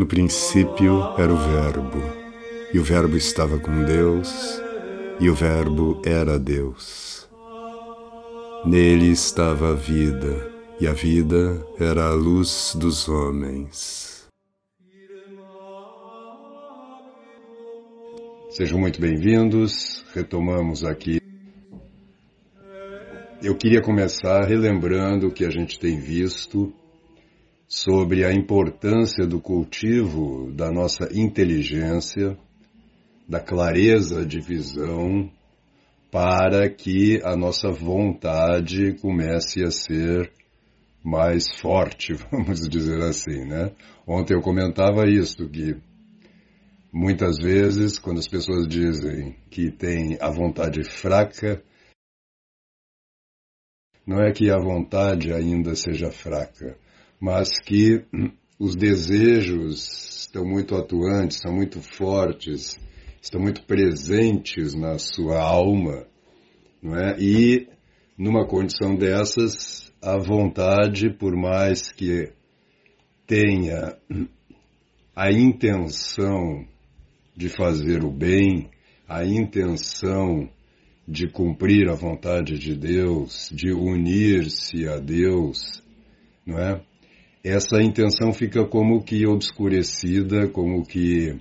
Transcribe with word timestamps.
No 0.00 0.06
princípio 0.06 1.12
era 1.18 1.30
o 1.30 1.36
Verbo, 1.36 2.00
e 2.72 2.78
o 2.78 2.82
Verbo 2.82 3.18
estava 3.18 3.58
com 3.58 3.84
Deus, 3.84 4.32
e 5.20 5.28
o 5.28 5.34
Verbo 5.34 6.00
era 6.06 6.38
Deus. 6.38 7.28
Nele 8.64 9.10
estava 9.10 9.72
a 9.72 9.74
vida, 9.74 10.50
e 10.80 10.86
a 10.86 10.94
vida 10.94 11.62
era 11.78 12.06
a 12.06 12.14
luz 12.14 12.74
dos 12.80 13.10
homens. 13.10 14.26
Sejam 18.52 18.78
muito 18.78 18.98
bem-vindos. 19.02 20.02
Retomamos 20.14 20.82
aqui. 20.82 21.20
Eu 23.42 23.54
queria 23.54 23.82
começar 23.82 24.46
relembrando 24.46 25.26
o 25.26 25.30
que 25.30 25.44
a 25.44 25.50
gente 25.50 25.78
tem 25.78 26.00
visto 26.00 26.72
sobre 27.70 28.24
a 28.24 28.32
importância 28.32 29.24
do 29.24 29.40
cultivo 29.40 30.50
da 30.50 30.72
nossa 30.72 31.08
inteligência, 31.12 32.36
da 33.28 33.38
clareza 33.38 34.26
de 34.26 34.40
visão, 34.40 35.30
para 36.10 36.68
que 36.68 37.22
a 37.22 37.36
nossa 37.36 37.70
vontade 37.70 38.94
comece 38.94 39.62
a 39.62 39.70
ser 39.70 40.32
mais 41.04 41.46
forte, 41.60 42.12
vamos 42.28 42.68
dizer 42.68 43.00
assim, 43.02 43.44
né? 43.44 43.70
Ontem 44.04 44.34
eu 44.34 44.40
comentava 44.42 45.08
isso, 45.08 45.48
que 45.48 45.76
muitas 46.92 47.36
vezes 47.38 48.00
quando 48.00 48.18
as 48.18 48.26
pessoas 48.26 48.66
dizem 48.66 49.36
que 49.48 49.70
tem 49.70 50.18
a 50.20 50.28
vontade 50.28 50.82
fraca, 50.82 51.62
não 54.04 54.20
é 54.20 54.32
que 54.32 54.50
a 54.50 54.58
vontade 54.58 55.32
ainda 55.32 55.76
seja 55.76 56.10
fraca, 56.10 56.76
mas 57.20 57.50
que 57.60 58.04
os 58.58 58.74
desejos 58.74 60.20
estão 60.22 60.44
muito 60.44 60.74
atuantes, 60.74 61.38
são 61.38 61.52
muito 61.54 61.80
fortes, 61.80 62.78
estão 63.20 63.40
muito 63.40 63.64
presentes 63.64 64.74
na 64.74 64.98
sua 64.98 65.40
alma, 65.40 66.06
não 66.82 66.96
é? 66.96 67.16
E 67.18 67.68
numa 68.16 68.46
condição 68.46 68.96
dessas, 68.96 69.92
a 70.02 70.18
vontade, 70.18 71.10
por 71.10 71.36
mais 71.36 71.90
que 71.92 72.32
tenha 73.26 73.98
a 75.14 75.30
intenção 75.30 76.66
de 77.36 77.48
fazer 77.48 78.02
o 78.04 78.10
bem, 78.10 78.70
a 79.08 79.24
intenção 79.24 80.48
de 81.06 81.28
cumprir 81.28 81.88
a 81.88 81.94
vontade 81.94 82.58
de 82.58 82.74
Deus, 82.74 83.50
de 83.52 83.72
unir-se 83.72 84.86
a 84.86 84.98
Deus, 84.98 85.82
não 86.46 86.58
é? 86.58 86.89
Essa 87.42 87.82
intenção 87.82 88.32
fica 88.32 88.66
como 88.66 89.02
que 89.02 89.26
obscurecida, 89.26 90.48
como 90.48 90.84
que 90.84 91.40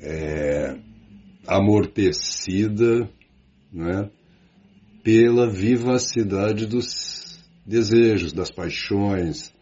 é, 0.00 0.78
amortecida, 1.46 3.10
né, 3.72 4.10
pela 5.02 5.50
vivacidade 5.50 6.66
dos 6.66 7.38
desejos, 7.66 8.32
das 8.32 8.50
paixões. 8.50 9.52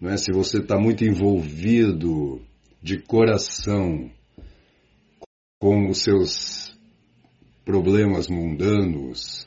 Né? 0.00 0.16
Se 0.16 0.32
você 0.32 0.58
está 0.58 0.78
muito 0.78 1.04
envolvido 1.04 2.40
de 2.82 2.98
coração 2.98 4.10
com 5.58 5.88
os 5.88 6.02
seus 6.02 6.78
problemas 7.64 8.28
mundanos, 8.28 9.46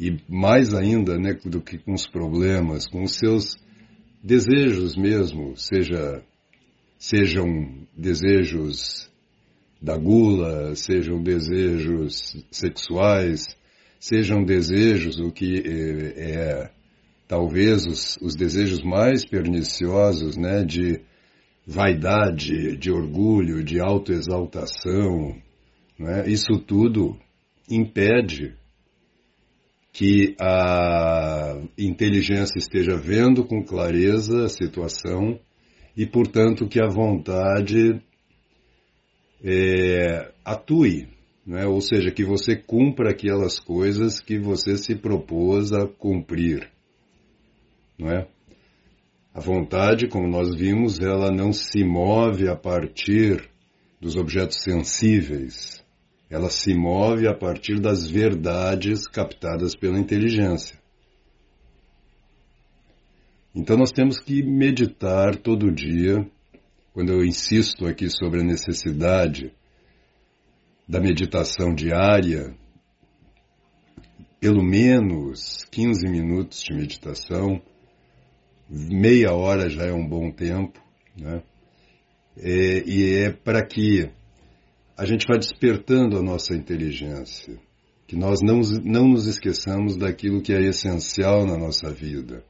e 0.00 0.18
mais 0.28 0.74
ainda 0.74 1.18
né, 1.18 1.34
do 1.44 1.60
que 1.60 1.78
com 1.78 1.92
os 1.92 2.06
problemas, 2.06 2.86
com 2.86 3.02
os 3.02 3.16
seus 3.16 3.56
desejos 4.22 4.96
mesmo, 4.96 5.56
seja, 5.56 6.22
sejam 6.98 7.86
desejos 7.96 9.10
da 9.80 9.96
gula, 9.96 10.76
sejam 10.76 11.20
desejos 11.20 12.36
sexuais, 12.50 13.56
sejam 13.98 14.44
desejos 14.44 15.18
o 15.18 15.32
que 15.32 15.62
é, 15.66 16.32
é 16.34 16.70
talvez 17.26 17.84
os, 17.86 18.16
os, 18.22 18.36
desejos 18.36 18.82
mais 18.82 19.24
perniciosos, 19.24 20.36
né, 20.36 20.64
de 20.64 21.00
vaidade, 21.66 22.76
de 22.76 22.92
orgulho, 22.92 23.64
de 23.64 23.80
autoexaltação, 23.80 25.34
né, 25.98 26.28
isso 26.28 26.58
tudo 26.58 27.16
impede 27.68 28.54
que 29.92 30.34
a 30.40 31.60
inteligência 31.76 32.58
esteja 32.58 32.96
vendo 32.96 33.44
com 33.44 33.62
clareza 33.62 34.46
a 34.46 34.48
situação 34.48 35.38
e, 35.94 36.06
portanto, 36.06 36.66
que 36.66 36.82
a 36.82 36.88
vontade 36.88 38.02
é, 39.44 40.32
atue, 40.42 41.08
né? 41.46 41.66
ou 41.66 41.80
seja, 41.82 42.10
que 42.10 42.24
você 42.24 42.56
cumpra 42.56 43.10
aquelas 43.10 43.60
coisas 43.60 44.18
que 44.18 44.38
você 44.38 44.78
se 44.78 44.96
propôs 44.96 45.72
a 45.72 45.86
cumprir. 45.86 46.70
Não 47.98 48.08
é? 48.08 48.26
A 49.34 49.40
vontade, 49.40 50.08
como 50.08 50.26
nós 50.26 50.54
vimos, 50.54 51.00
ela 51.00 51.30
não 51.30 51.52
se 51.52 51.84
move 51.84 52.48
a 52.48 52.56
partir 52.56 53.48
dos 54.00 54.16
objetos 54.16 54.62
sensíveis, 54.62 55.81
ela 56.32 56.48
se 56.48 56.72
move 56.72 57.28
a 57.28 57.34
partir 57.34 57.78
das 57.78 58.10
verdades 58.10 59.06
captadas 59.06 59.76
pela 59.76 59.98
inteligência. 59.98 60.80
Então 63.54 63.76
nós 63.76 63.92
temos 63.92 64.18
que 64.18 64.42
meditar 64.42 65.36
todo 65.36 65.70
dia, 65.70 66.26
quando 66.94 67.12
eu 67.12 67.22
insisto 67.22 67.86
aqui 67.86 68.08
sobre 68.08 68.40
a 68.40 68.44
necessidade 68.44 69.52
da 70.88 70.98
meditação 70.98 71.74
diária, 71.74 72.56
pelo 74.40 74.62
menos 74.62 75.66
15 75.70 76.08
minutos 76.08 76.62
de 76.62 76.72
meditação, 76.72 77.60
meia 78.70 79.34
hora 79.34 79.68
já 79.68 79.84
é 79.84 79.92
um 79.92 80.08
bom 80.08 80.30
tempo, 80.30 80.82
né? 81.14 81.42
É, 82.38 82.82
e 82.88 83.18
é 83.18 83.30
para 83.30 83.62
que 83.62 84.10
a 85.02 85.04
gente 85.04 85.26
vai 85.26 85.36
despertando 85.36 86.16
a 86.16 86.22
nossa 86.22 86.54
inteligência, 86.54 87.58
que 88.06 88.14
nós 88.14 88.38
não, 88.40 88.60
não 88.84 89.08
nos 89.08 89.26
esqueçamos 89.26 89.96
daquilo 89.96 90.40
que 90.40 90.52
é 90.52 90.60
essencial 90.60 91.44
na 91.44 91.58
nossa 91.58 91.90
vida. 91.90 92.44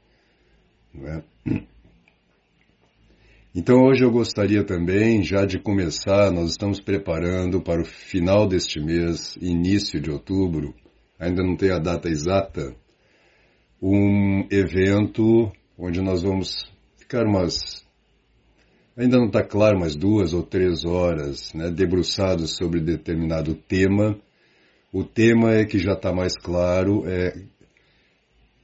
É? 1.02 1.22
Então 3.54 3.82
hoje 3.84 4.04
eu 4.04 4.10
gostaria 4.10 4.62
também, 4.62 5.22
já 5.22 5.46
de 5.46 5.58
começar, 5.58 6.30
nós 6.30 6.50
estamos 6.50 6.78
preparando 6.78 7.62
para 7.62 7.80
o 7.80 7.86
final 7.86 8.46
deste 8.46 8.78
mês, 8.78 9.34
início 9.40 9.98
de 9.98 10.10
outubro, 10.10 10.74
ainda 11.18 11.42
não 11.42 11.56
tem 11.56 11.70
a 11.70 11.78
data 11.78 12.10
exata, 12.10 12.76
um 13.80 14.46
evento 14.50 15.50
onde 15.78 16.02
nós 16.02 16.22
vamos 16.22 16.70
ficar 16.96 17.24
umas 17.26 17.82
ainda 18.96 19.18
não 19.18 19.26
está 19.26 19.42
claro, 19.42 19.78
mas 19.78 19.96
duas 19.96 20.32
ou 20.32 20.42
três 20.42 20.84
horas, 20.84 21.52
né, 21.54 21.70
debruçados 21.70 22.56
sobre 22.56 22.80
determinado 22.80 23.54
tema. 23.54 24.18
O 24.92 25.02
tema 25.04 25.54
é 25.54 25.64
que 25.64 25.78
já 25.78 25.92
está 25.92 26.12
mais 26.12 26.36
claro, 26.36 27.04
é 27.08 27.34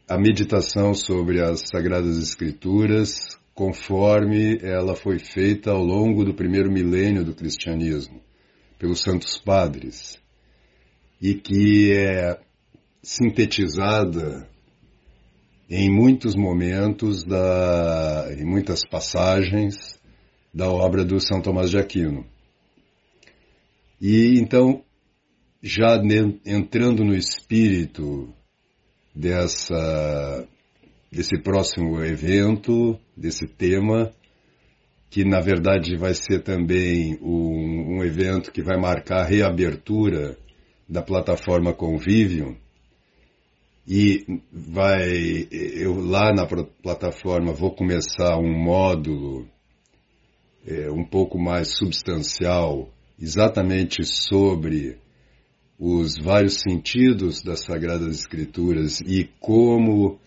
a 0.09 0.19
meditação 0.19 0.94
sobre 0.94 1.41
as 1.41 1.61
Sagradas 1.71 2.19
Escrituras, 2.19 3.19
conforme 3.55 4.59
ela 4.62 4.94
foi 4.94 5.19
feita 5.19 5.71
ao 5.71 5.83
longo 5.83 6.25
do 6.25 6.34
primeiro 6.34 6.71
milênio 6.71 7.25
do 7.25 7.34
cristianismo, 7.34 8.21
pelos 8.78 9.00
santos 9.00 9.37
padres, 9.38 10.19
e 11.21 11.34
que 11.34 11.93
é 11.93 12.38
sintetizada 13.03 14.49
em 15.69 15.91
muitos 15.91 16.35
momentos, 16.35 17.25
da, 17.25 18.29
em 18.38 18.44
muitas 18.44 18.87
passagens, 18.88 19.98
da 20.58 20.69
obra 20.69 21.05
do 21.05 21.20
São 21.20 21.40
Tomás 21.40 21.70
de 21.70 21.78
Aquino. 21.78 22.26
E 24.00 24.40
então, 24.40 24.82
já 25.62 26.02
entrando 26.44 27.05
no 27.05 27.14
espírito 27.14 28.34
dessa, 29.14 30.44
desse 31.12 31.40
próximo 31.40 32.02
evento, 32.02 32.99
desse 33.16 33.46
tema, 33.46 34.10
que 35.08 35.25
na 35.25 35.40
verdade 35.40 35.96
vai 35.96 36.14
ser 36.14 36.43
também 36.43 37.16
um, 37.22 37.99
um 37.99 38.04
evento 38.04 38.50
que 38.50 38.61
vai 38.61 38.76
marcar 38.76 39.20
a 39.20 39.28
reabertura 39.28 40.37
da 40.88 41.02
plataforma 41.02 41.72
Convivium, 41.72 42.56
e 43.87 44.26
vai 44.52 45.46
eu 45.52 45.94
lá 46.00 46.32
na 46.34 46.49
plataforma 46.82 47.52
vou 47.52 47.70
começar 47.70 48.37
um 48.38 48.52
módulo 48.52 49.46
é, 50.69 50.91
um 50.91 51.03
pouco 51.03 51.38
mais 51.38 51.79
substancial, 51.79 52.91
exatamente 53.19 54.05
sobre 54.05 54.99
os 55.79 56.19
vários 56.19 56.61
sentidos 56.61 57.43
das 57.43 57.65
Sagradas 57.65 58.19
Escrituras 58.19 59.00
e 59.00 59.31
como 59.41 60.19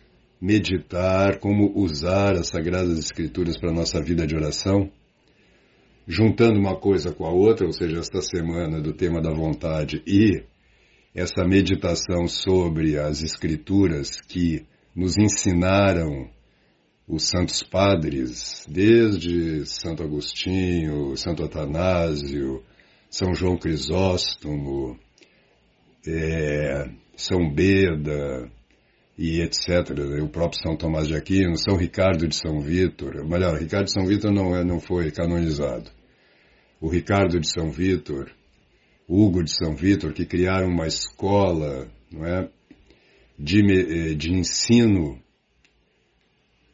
meditar, 0.42 1.38
como 1.40 1.72
usar 1.76 2.34
as 2.34 2.48
Sagradas 2.48 2.98
Escrituras 2.98 3.56
para 3.60 3.70
a 3.70 3.76
nossa 3.76 4.02
vida 4.02 4.26
de 4.26 4.36
oração. 4.36 4.90
juntando 6.08 6.60
uma 6.60 6.76
coisa 6.76 7.14
com 7.14 7.26
a 7.26 7.32
outra, 7.32 7.66
ou 7.66 7.72
seja, 7.72 8.00
esta 8.00 8.22
semana 8.22 8.82
do 8.82 8.92
tema 8.92 9.22
da 9.22 9.32
vontade 9.32 10.02
e 10.06 10.44
essa 11.14 11.46
meditação 11.46 12.28
sobre 12.28 12.98
as 12.98 13.22
escrituras 13.22 14.20
que 14.20 14.66
nos 14.96 15.16
ensinaram 15.18 16.28
os 17.12 17.28
santos 17.28 17.62
padres, 17.62 18.66
desde 18.70 19.66
Santo 19.66 20.02
Agostinho, 20.02 21.18
Santo 21.18 21.44
Atanásio, 21.44 22.64
São 23.10 23.34
João 23.34 23.58
Crisóstomo, 23.58 24.98
é, 26.08 26.90
São 27.18 27.54
Beda 27.54 28.50
e 29.18 29.42
etc. 29.42 29.90
O 30.24 30.30
próprio 30.30 30.62
São 30.64 30.78
Tomás 30.78 31.10
de 31.10 31.16
Aquino, 31.16 31.58
São 31.58 31.76
Ricardo 31.76 32.26
de 32.26 32.36
São 32.36 32.62
Vítor. 32.62 33.28
Melhor, 33.28 33.60
Ricardo 33.60 33.88
de 33.88 33.92
São 33.92 34.06
Vítor 34.06 34.32
não, 34.32 34.56
é, 34.56 34.64
não 34.64 34.80
foi 34.80 35.12
canonizado. 35.12 35.92
O 36.80 36.88
Ricardo 36.88 37.42
de 37.42 37.52
São 37.52 37.72
Vítor, 37.72 38.32
Hugo 39.06 39.44
de 39.44 39.52
São 39.52 39.76
Vítor, 39.76 40.14
que 40.14 40.26
criaram 40.26 40.70
uma 40.70 40.88
escola 40.88 41.92
não 42.10 42.26
é, 42.26 42.50
de, 43.38 43.60
eh, 43.60 44.14
de 44.14 44.32
ensino 44.32 45.21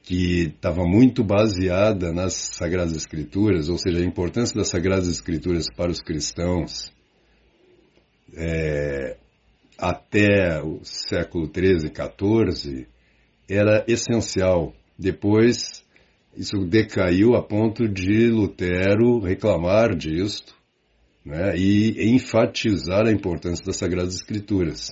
que 0.07 0.53
estava 0.55 0.85
muito 0.85 1.21
baseada 1.21 2.13
nas 2.13 2.31
Sagradas 2.53 2.95
Escrituras, 2.95 3.67
ou 3.67 3.77
seja, 3.77 3.99
a 3.99 4.05
importância 4.05 4.55
das 4.55 4.69
Sagradas 4.69 5.09
Escrituras 5.09 5.65
para 5.75 5.91
os 5.91 5.99
cristãos 5.99 6.89
é, 8.33 9.17
até 9.77 10.63
o 10.63 10.79
século 10.81 11.51
XIII, 11.53 11.91
XIV, 11.91 12.87
era 13.49 13.83
essencial. 13.85 14.73
Depois, 14.97 15.83
isso 16.37 16.65
decaiu 16.65 17.35
a 17.35 17.43
ponto 17.43 17.85
de 17.85 18.29
Lutero 18.29 19.19
reclamar 19.19 19.93
disto 19.93 20.55
né, 21.25 21.53
e 21.57 22.13
enfatizar 22.15 23.05
a 23.07 23.11
importância 23.11 23.65
das 23.65 23.75
Sagradas 23.75 24.15
Escrituras. 24.15 24.89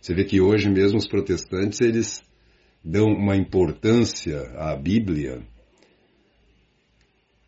Você 0.00 0.12
vê 0.12 0.24
que 0.24 0.40
hoje 0.40 0.68
mesmo 0.68 0.98
os 0.98 1.06
protestantes 1.06 1.80
eles 1.80 2.20
dão 2.86 3.06
uma 3.06 3.36
importância 3.36 4.38
à 4.56 4.76
Bíblia, 4.76 5.40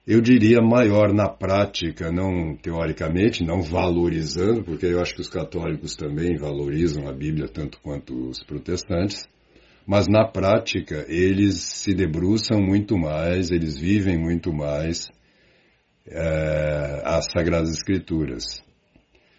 eu 0.05 0.21
diria 0.21 0.61
maior 0.61 1.13
na 1.13 1.29
prática, 1.29 2.11
não 2.11 2.57
teoricamente, 2.57 3.45
não 3.45 3.63
valorizando, 3.63 4.65
porque 4.65 4.87
eu 4.87 5.01
acho 5.01 5.15
que 5.15 5.21
os 5.21 5.29
católicos 5.29 5.95
também 5.95 6.37
valorizam 6.37 7.07
a 7.07 7.13
Bíblia 7.13 7.47
tanto 7.47 7.79
quanto 7.81 8.31
os 8.31 8.43
protestantes, 8.43 9.29
mas 9.87 10.07
na 10.09 10.27
prática 10.27 11.05
eles 11.09 11.55
se 11.61 11.95
debruçam 11.95 12.61
muito 12.61 12.99
mais, 12.99 13.53
eles 13.53 13.79
vivem 13.79 14.19
muito 14.19 14.53
mais 14.53 15.09
é, 16.07 17.03
as 17.05 17.27
Sagradas 17.31 17.71
Escrituras. 17.71 18.61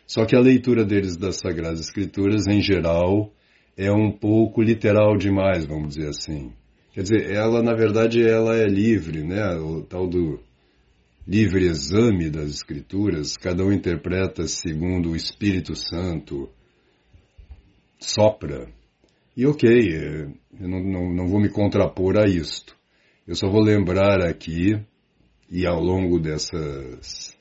Só 0.07 0.25
que 0.25 0.35
a 0.35 0.39
leitura 0.39 0.85
deles 0.85 1.17
das 1.17 1.37
Sagradas 1.37 1.81
Escrituras, 1.81 2.47
em 2.47 2.61
geral, 2.61 3.33
é 3.79 3.89
um 3.93 4.11
pouco 4.11 4.61
literal 4.61 5.15
demais, 5.15 5.65
vamos 5.65 5.95
dizer 5.95 6.09
assim. 6.09 6.51
Quer 6.91 7.03
dizer, 7.03 7.31
ela, 7.31 7.63
na 7.63 7.73
verdade, 7.73 8.21
ela 8.21 8.57
é 8.57 8.65
livre, 8.65 9.23
né? 9.23 9.55
O 9.55 9.81
tal 9.81 10.05
do 10.05 10.37
livre 11.25 11.65
exame 11.65 12.29
das 12.29 12.49
Escrituras, 12.49 13.37
cada 13.37 13.63
um 13.63 13.71
interpreta 13.71 14.45
segundo 14.47 15.11
o 15.11 15.15
Espírito 15.15 15.75
Santo 15.75 16.49
sopra. 17.97 18.67
E 19.37 19.45
ok, 19.45 19.69
eu 20.59 20.67
não, 20.67 20.83
não, 20.83 21.13
não 21.13 21.27
vou 21.29 21.39
me 21.39 21.49
contrapor 21.49 22.17
a 22.17 22.27
isto. 22.27 22.75
Eu 23.25 23.35
só 23.35 23.47
vou 23.47 23.61
lembrar 23.61 24.27
aqui, 24.27 24.77
e 25.49 25.65
ao 25.65 25.81
longo 25.81 26.19
dessas, 26.19 27.33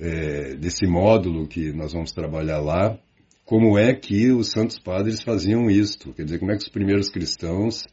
é, 0.00 0.56
desse 0.56 0.84
módulo 0.84 1.46
que 1.46 1.72
nós 1.72 1.92
vamos 1.92 2.10
trabalhar 2.10 2.58
lá, 2.58 2.98
como 3.46 3.78
é 3.78 3.94
que 3.94 4.32
os 4.32 4.50
santos 4.50 4.76
padres 4.76 5.22
faziam 5.22 5.70
isto. 5.70 6.12
Quer 6.12 6.24
dizer, 6.24 6.40
como 6.40 6.50
é 6.50 6.56
que 6.56 6.64
os 6.64 6.68
primeiros 6.68 7.08
cristãos, 7.08 7.84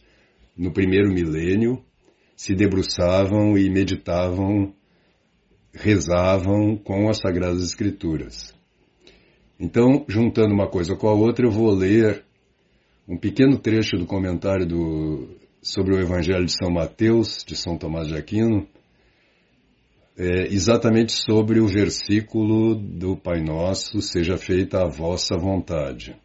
no 0.57 0.73
primeiro 0.73 1.13
milênio, 1.13 1.81
se 2.35 2.55
debruçavam 2.55 3.55
e 3.55 3.69
meditavam, 3.69 4.73
rezavam 5.71 6.75
com 6.75 7.07
as 7.07 7.19
Sagradas 7.19 7.61
Escrituras. 7.61 8.51
Então, 9.59 10.03
juntando 10.09 10.55
uma 10.55 10.67
coisa 10.67 10.95
com 10.95 11.07
a 11.07 11.13
outra, 11.13 11.45
eu 11.45 11.51
vou 11.51 11.71
ler 11.71 12.25
um 13.07 13.15
pequeno 13.15 13.59
trecho 13.59 13.95
do 13.95 14.07
comentário 14.07 14.65
do, 14.65 15.37
sobre 15.61 15.93
o 15.93 15.99
Evangelho 15.99 16.45
de 16.45 16.51
São 16.57 16.71
Mateus, 16.71 17.45
de 17.45 17.55
São 17.55 17.77
Tomás 17.77 18.07
de 18.07 18.17
Aquino, 18.17 18.67
é, 20.17 20.47
exatamente 20.53 21.11
sobre 21.13 21.59
o 21.59 21.67
versículo 21.67 22.75
do 22.75 23.17
Pai 23.17 23.41
Nosso, 23.41 24.01
seja 24.01 24.37
feita 24.37 24.83
a 24.83 24.87
vossa 24.87 25.37
vontade, 25.37 26.15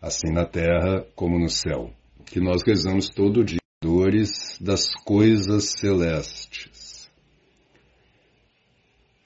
assim 0.00 0.32
na 0.32 0.44
terra 0.44 1.06
como 1.14 1.38
no 1.38 1.48
céu, 1.48 1.90
que 2.26 2.40
nós 2.40 2.62
rezamos 2.66 3.08
todo 3.08 3.44
dia, 3.44 3.58
dores 3.82 4.58
das 4.60 4.92
coisas 5.04 5.72
celestes. 5.78 7.10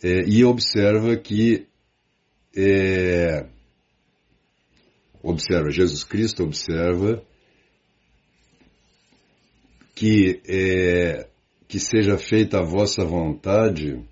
É, 0.02 0.22
e 0.28 0.44
observa 0.44 1.16
que 1.16 1.66
é, 2.56 3.46
observa, 5.22 5.70
Jesus 5.70 6.04
Cristo 6.04 6.44
observa 6.44 7.22
que 9.94 10.40
é, 10.48 11.27
que 11.68 11.78
seja 11.78 12.16
feita 12.16 12.58
a 12.58 12.64
vossa 12.64 13.04
vontade 13.04 14.02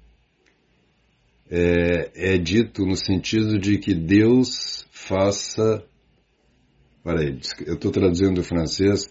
é, 1.51 2.35
é 2.35 2.39
dito 2.39 2.85
no 2.85 2.97
sentido 2.97 3.59
de 3.59 3.79
que 3.79 3.95
Deus 3.95 4.87
faça. 4.91 5.83
Peraí, 7.03 7.39
eu 7.67 7.75
estou 7.75 7.91
traduzindo 7.91 8.35
do 8.35 8.43
francês. 8.45 9.07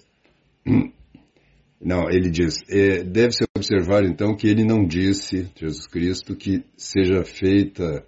Não, 1.81 2.09
ele 2.09 2.29
diz, 2.29 2.57
é, 2.69 3.03
deve-se 3.03 3.43
observar 3.55 4.03
então 4.03 4.35
que 4.35 4.47
ele 4.47 4.63
não 4.63 4.85
disse, 4.85 5.49
Jesus 5.55 5.85
Cristo, 5.87 6.35
que 6.35 6.63
seja 6.75 7.23
feita 7.23 8.05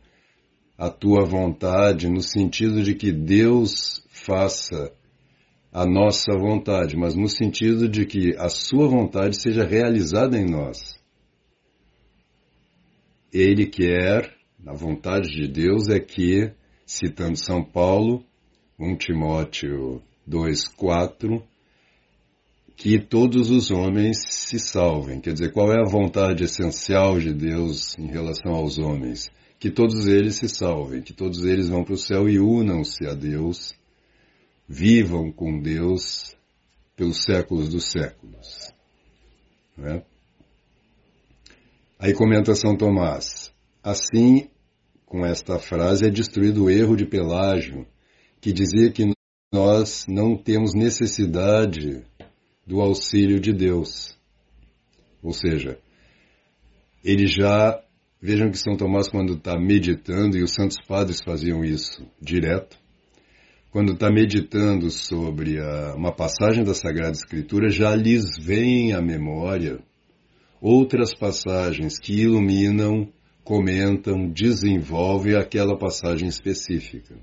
a 0.77 0.89
tua 0.89 1.25
vontade 1.25 2.09
no 2.09 2.21
sentido 2.21 2.81
de 2.83 2.95
que 2.95 3.11
Deus 3.11 4.05
faça 4.09 4.91
a 5.71 5.85
nossa 5.85 6.31
vontade, 6.37 6.95
mas 6.95 7.15
no 7.15 7.27
sentido 7.27 7.87
de 7.87 8.05
que 8.05 8.35
a 8.37 8.49
sua 8.49 8.87
vontade 8.87 9.39
seja 9.41 9.63
realizada 9.63 10.37
em 10.37 10.49
nós. 10.49 10.97
Ele 13.31 13.65
quer, 13.65 14.33
a 14.65 14.73
vontade 14.73 15.29
de 15.29 15.47
Deus 15.47 15.89
é 15.89 15.99
que, 15.99 16.51
citando 16.85 17.37
São 17.37 17.63
Paulo, 17.63 18.23
1 18.79 18.95
Timóteo 18.95 20.01
2,4, 20.27 21.43
que 22.75 22.99
todos 22.99 23.49
os 23.49 23.69
homens 23.71 24.17
se 24.29 24.59
salvem. 24.59 25.19
Quer 25.19 25.33
dizer, 25.33 25.51
qual 25.51 25.71
é 25.71 25.79
a 25.79 25.89
vontade 25.89 26.43
essencial 26.43 27.19
de 27.19 27.33
Deus 27.33 27.97
em 27.97 28.07
relação 28.07 28.53
aos 28.53 28.77
homens? 28.77 29.29
Que 29.59 29.71
todos 29.71 30.07
eles 30.07 30.35
se 30.35 30.47
salvem, 30.47 31.01
que 31.01 31.11
todos 31.11 31.43
eles 31.43 31.67
vão 31.69 31.83
para 31.83 31.95
o 31.95 31.97
céu 31.97 32.29
e 32.29 32.39
unam-se 32.39 33.05
a 33.07 33.13
Deus 33.13 33.75
vivam 34.67 35.31
com 35.31 35.59
Deus 35.59 36.35
pelos 36.95 37.23
séculos 37.23 37.69
dos 37.69 37.85
séculos. 37.91 38.73
Né? 39.77 40.03
Aí 41.99 42.13
comenta 42.13 42.53
São 42.55 42.75
Tomás, 42.75 43.53
assim, 43.83 44.49
com 45.05 45.25
esta 45.25 45.57
frase, 45.57 46.05
é 46.05 46.09
destruído 46.09 46.65
o 46.65 46.69
erro 46.69 46.95
de 46.95 47.05
Pelágio, 47.05 47.87
que 48.41 48.51
dizia 48.51 48.91
que 48.91 49.11
nós 49.53 50.05
não 50.07 50.35
temos 50.35 50.73
necessidade 50.73 52.03
do 52.65 52.81
auxílio 52.81 53.39
de 53.39 53.53
Deus. 53.53 54.17
Ou 55.23 55.31
seja, 55.31 55.79
ele 57.03 57.25
já, 57.25 57.81
vejam 58.21 58.51
que 58.51 58.57
São 58.57 58.75
Tomás, 58.75 59.07
quando 59.07 59.33
está 59.35 59.57
meditando, 59.57 60.37
e 60.37 60.43
os 60.43 60.53
santos 60.53 60.77
padres 60.85 61.21
faziam 61.23 61.63
isso 61.63 62.05
direto, 62.21 62.77
quando 63.77 63.93
está 63.93 64.09
meditando 64.09 64.89
sobre 64.89 65.59
a, 65.59 65.93
uma 65.95 66.11
passagem 66.11 66.63
da 66.63 66.73
Sagrada 66.73 67.11
Escritura, 67.11 67.69
já 67.69 67.95
lhes 67.95 68.35
vem 68.35 68.91
à 68.91 68.99
memória 68.99 69.77
outras 70.59 71.13
passagens 71.13 71.99
que 71.99 72.21
iluminam, 72.21 73.07
comentam, 73.43 74.31
desenvolvem 74.31 75.35
aquela 75.35 75.77
passagem 75.77 76.27
específica. 76.27 77.13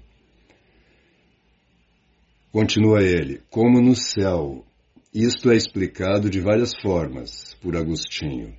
Continua 2.53 3.03
ele, 3.03 3.41
como 3.51 3.81
no 3.81 3.97
céu. 3.97 4.65
Isto 5.13 5.51
é 5.51 5.57
explicado 5.57 6.31
de 6.31 6.41
várias 6.41 6.71
formas 6.81 7.55
por 7.61 7.77
Agostinho. 7.77 8.55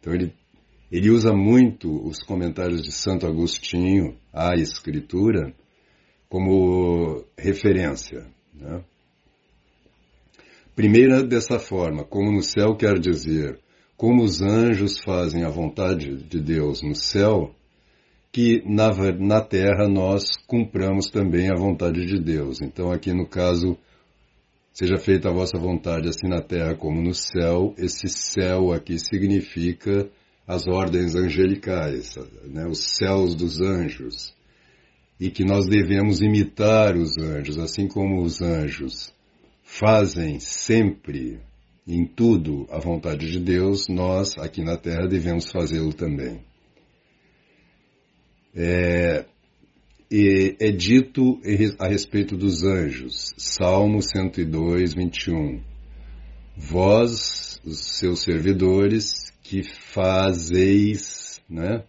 Então 0.00 0.14
ele, 0.14 0.32
ele 0.90 1.10
usa 1.10 1.34
muito 1.34 2.02
os 2.02 2.22
comentários 2.22 2.82
de 2.82 2.92
Santo 2.92 3.26
Agostinho 3.26 4.16
à 4.32 4.54
Escritura 4.54 5.54
como 6.28 7.24
referência. 7.38 8.26
Né? 8.54 8.82
Primeira, 10.74 11.22
dessa 11.22 11.58
forma, 11.58 12.04
como 12.04 12.30
no 12.32 12.42
céu 12.42 12.76
quer 12.76 12.98
dizer, 12.98 13.58
como 13.96 14.22
os 14.22 14.42
anjos 14.42 15.00
fazem 15.00 15.42
a 15.44 15.48
vontade 15.48 16.16
de 16.16 16.38
Deus 16.40 16.82
no 16.82 16.94
céu, 16.94 17.54
que 18.30 18.62
na, 18.66 18.90
na 19.18 19.40
terra 19.40 19.88
nós 19.88 20.36
cumpramos 20.46 21.06
também 21.06 21.50
a 21.50 21.56
vontade 21.56 22.04
de 22.04 22.20
Deus. 22.20 22.60
Então, 22.60 22.92
aqui 22.92 23.14
no 23.14 23.26
caso, 23.26 23.78
seja 24.70 24.98
feita 24.98 25.30
a 25.30 25.32
vossa 25.32 25.58
vontade, 25.58 26.10
assim 26.10 26.28
na 26.28 26.42
terra 26.42 26.74
como 26.74 27.00
no 27.00 27.14
céu. 27.14 27.74
Esse 27.78 28.08
céu 28.08 28.72
aqui 28.72 28.98
significa 28.98 30.06
as 30.46 30.66
ordens 30.66 31.14
angelicais, 31.14 32.16
né, 32.44 32.66
os 32.66 32.96
céus 32.98 33.34
dos 33.34 33.62
anjos. 33.62 34.34
E 35.18 35.30
que 35.30 35.44
nós 35.44 35.66
devemos 35.66 36.20
imitar 36.20 36.96
os 36.96 37.16
anjos, 37.16 37.58
assim 37.58 37.88
como 37.88 38.22
os 38.22 38.42
anjos 38.42 39.14
fazem 39.62 40.38
sempre, 40.38 41.40
em 41.86 42.04
tudo, 42.04 42.66
a 42.70 42.78
vontade 42.78 43.30
de 43.30 43.38
Deus, 43.38 43.88
nós 43.88 44.36
aqui 44.38 44.62
na 44.62 44.76
terra 44.76 45.06
devemos 45.06 45.50
fazê-lo 45.50 45.92
também. 45.92 46.40
É, 48.54 49.24
é 50.10 50.70
dito 50.70 51.40
a 51.78 51.86
respeito 51.86 52.36
dos 52.36 52.62
anjos, 52.64 53.34
Salmo 53.36 54.02
102, 54.02 54.94
21. 54.94 55.62
Vós, 56.56 57.60
os 57.64 57.98
seus 57.98 58.22
servidores, 58.22 59.32
que 59.42 59.62
fazeis, 59.62 61.40
né? 61.48 61.84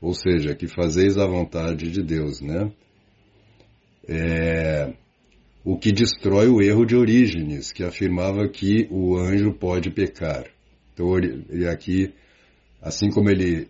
Ou 0.00 0.14
seja, 0.14 0.54
que 0.54 0.66
fazeis 0.66 1.16
a 1.16 1.26
vontade 1.26 1.90
de 1.90 2.02
Deus, 2.02 2.40
né? 2.40 2.70
É, 4.08 4.92
o 5.64 5.76
que 5.76 5.90
destrói 5.90 6.48
o 6.48 6.62
erro 6.62 6.84
de 6.84 6.94
Orígenes, 6.94 7.72
que 7.72 7.82
afirmava 7.82 8.48
que 8.48 8.86
o 8.90 9.16
anjo 9.16 9.52
pode 9.54 9.90
pecar. 9.90 10.44
Então, 10.92 11.16
ele 11.18 11.68
aqui, 11.68 12.14
assim 12.80 13.10
como 13.10 13.30
ele 13.30 13.68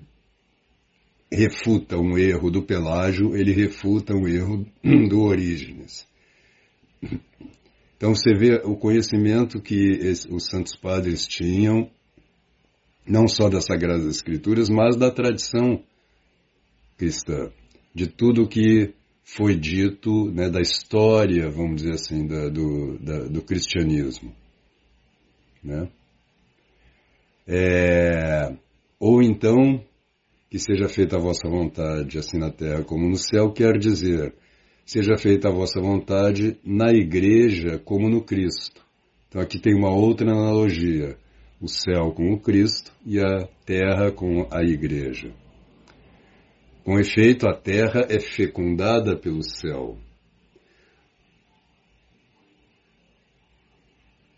refuta 1.31 1.97
um 1.97 2.17
erro 2.17 2.51
do 2.51 2.63
Pelágio, 2.63 3.37
ele 3.37 3.53
refuta 3.53 4.15
um 4.15 4.29
erro 4.29 4.67
do 5.09 5.23
Orígenes. 5.23 6.07
Então 7.97 8.15
você 8.15 8.35
vê 8.35 8.57
o 8.65 8.77
conhecimento 8.77 9.61
que 9.61 9.99
os 10.31 10.47
santos 10.47 10.77
padres 10.77 11.27
tinham, 11.27 11.91
não 13.07 13.27
só 13.27 13.49
das 13.49 13.65
Sagradas 13.65 14.07
Escrituras, 14.07 14.69
mas 14.69 14.97
da 14.97 15.11
tradição 15.11 15.83
cristã, 16.97 17.51
de 17.95 18.07
tudo 18.07 18.49
que 18.49 18.95
foi 19.23 19.57
dito, 19.57 20.31
né, 20.31 20.49
da 20.49 20.61
história, 20.61 21.51
vamos 21.51 21.83
dizer 21.83 21.95
assim, 21.95 22.27
da, 22.27 22.49
do, 22.49 22.99
da, 22.99 23.25
do 23.25 23.43
cristianismo. 23.43 24.33
Né? 25.63 25.89
É, 27.47 28.55
ou 29.01 29.23
então 29.23 29.85
que 30.49 30.59
seja 30.59 30.89
feita 30.89 31.17
a 31.17 31.21
vossa 31.21 31.49
vontade, 31.49 32.19
assim 32.19 32.39
na 32.39 32.51
terra 32.51 32.85
como 32.85 33.09
no 33.09 33.17
céu, 33.17 33.53
quer 33.53 33.77
dizer, 33.79 34.33
seja 34.85 35.17
feita 35.19 35.49
a 35.49 35.53
vossa 35.53 35.81
vontade 35.81 36.57
na 36.65 36.93
igreja 36.93 37.79
como 37.85 38.09
no 38.09 38.23
Cristo. 38.23 38.81
Então 39.29 39.41
aqui 39.41 39.59
tem 39.59 39.75
uma 39.75 39.91
outra 39.91 40.31
analogia, 40.31 41.19
o 41.61 41.67
céu 41.67 42.13
com 42.13 42.33
o 42.33 42.41
Cristo 42.41 42.93
e 43.05 43.19
a 43.19 43.49
terra 43.65 44.13
com 44.13 44.47
a 44.51 44.63
igreja. 44.63 45.33
Com 46.87 47.01
efeito, 47.01 47.49
a 47.49 47.53
terra 47.53 48.07
é 48.09 48.21
fecundada 48.21 49.17
pelo 49.17 49.43
céu. 49.43 49.99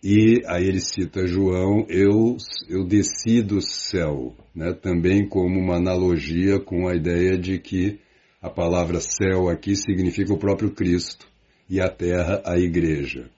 E 0.02 0.42
aí 0.46 0.66
ele 0.66 0.80
cita 0.80 1.26
João, 1.26 1.84
eu, 1.90 2.38
eu 2.66 2.86
desci 2.86 3.42
do 3.42 3.60
céu, 3.60 4.34
né? 4.54 4.72
também 4.72 5.28
como 5.28 5.60
uma 5.60 5.76
analogia 5.76 6.58
com 6.58 6.88
a 6.88 6.94
ideia 6.96 7.36
de 7.36 7.58
que 7.58 8.00
a 8.40 8.48
palavra 8.48 8.98
céu 8.98 9.50
aqui 9.50 9.76
significa 9.76 10.32
o 10.32 10.38
próprio 10.38 10.70
Cristo 10.70 11.28
e 11.68 11.82
a 11.82 11.88
terra 11.90 12.40
a 12.46 12.56
igreja. 12.56 13.28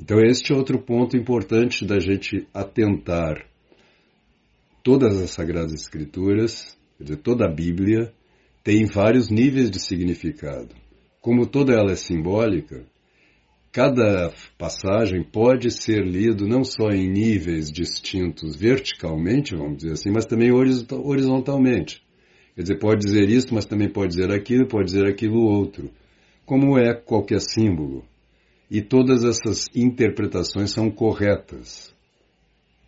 Então 0.00 0.18
este 0.18 0.50
é 0.50 0.56
outro 0.56 0.78
ponto 0.78 1.14
importante 1.14 1.84
da 1.84 2.00
gente 2.00 2.48
atentar. 2.54 3.44
Todas 4.82 5.20
as 5.20 5.28
Sagradas 5.28 5.74
Escrituras, 5.74 6.74
quer 6.96 7.04
dizer, 7.04 7.16
toda 7.18 7.44
a 7.44 7.52
Bíblia, 7.52 8.14
tem 8.62 8.84
vários 8.86 9.30
níveis 9.30 9.70
de 9.70 9.80
significado. 9.80 10.74
Como 11.20 11.46
toda 11.46 11.72
ela 11.72 11.92
é 11.92 11.96
simbólica, 11.96 12.84
Cada 13.72 14.32
passagem 14.58 15.22
pode 15.22 15.70
ser 15.70 16.04
lido 16.04 16.44
não 16.44 16.64
só 16.64 16.90
em 16.90 17.08
níveis 17.08 17.70
distintos 17.70 18.56
verticalmente, 18.56 19.54
vamos 19.54 19.76
dizer 19.78 19.92
assim, 19.92 20.10
mas 20.10 20.26
também 20.26 20.50
horizontalmente. 20.50 22.02
Quer 22.56 22.62
dizer, 22.62 22.78
pode 22.80 23.06
dizer 23.06 23.28
isso, 23.28 23.54
mas 23.54 23.64
também 23.64 23.88
pode 23.88 24.16
dizer 24.16 24.32
aquilo, 24.32 24.66
pode 24.66 24.86
dizer 24.86 25.06
aquilo 25.06 25.38
outro. 25.38 25.88
Como 26.44 26.76
é 26.76 26.92
qualquer 26.94 27.40
símbolo. 27.40 28.04
E 28.68 28.82
todas 28.82 29.22
essas 29.22 29.66
interpretações 29.72 30.72
são 30.72 30.90
corretas. 30.90 31.94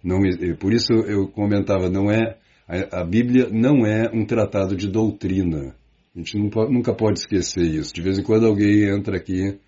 Não, 0.02 0.18
por 0.58 0.72
isso 0.72 0.92
eu 1.06 1.28
comentava, 1.28 1.88
não 1.88 2.10
é 2.10 2.38
a, 2.68 3.00
a 3.00 3.04
Bíblia 3.04 3.48
não 3.50 3.86
é 3.86 4.10
um 4.12 4.24
tratado 4.24 4.76
de 4.76 4.88
doutrina. 4.88 5.74
A 6.14 6.18
gente 6.18 6.36
nunca 6.36 6.94
pode 6.94 7.20
esquecer 7.20 7.64
isso. 7.64 7.92
De 7.94 8.02
vez 8.02 8.18
em 8.18 8.22
quando 8.22 8.46
alguém 8.46 8.84
entra 8.84 9.16
aqui 9.16 9.58